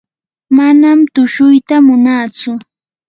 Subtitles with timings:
[0.57, 2.51] manam tushuyta munantsu.